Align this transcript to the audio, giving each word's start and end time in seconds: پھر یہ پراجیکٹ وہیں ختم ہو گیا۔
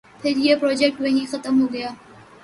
پھر 0.21 0.37
یہ 0.37 0.55
پراجیکٹ 0.55 1.01
وہیں 1.01 1.31
ختم 1.31 1.61
ہو 1.61 1.67
گیا۔ 1.73 1.89